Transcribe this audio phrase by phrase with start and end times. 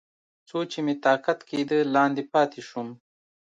[0.47, 2.89] څو چې مې طاقت کېده، لاندې پاتې شوم.